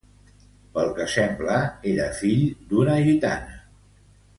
[0.77, 1.59] Pel que sembla,
[1.93, 2.43] era fill
[2.75, 3.63] d'una gitana.